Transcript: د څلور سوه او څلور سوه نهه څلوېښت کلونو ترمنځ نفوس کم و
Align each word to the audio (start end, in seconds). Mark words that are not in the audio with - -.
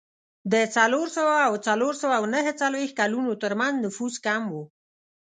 د 0.53 0.55
څلور 0.75 1.07
سوه 1.17 1.35
او 1.47 1.53
څلور 1.67 1.93
سوه 2.03 2.15
نهه 2.33 2.53
څلوېښت 2.61 2.93
کلونو 3.01 3.31
ترمنځ 3.43 3.75
نفوس 3.85 4.15
کم 4.25 4.43
و 4.53 4.55